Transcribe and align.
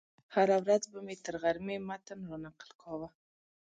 هره 0.35 0.55
ورځ 0.63 0.83
به 0.91 0.99
مې 1.05 1.15
تر 1.25 1.35
غرمې 1.41 1.77
متن 1.87 2.19
رانقل 2.31 2.71
کاوه. 2.81 3.09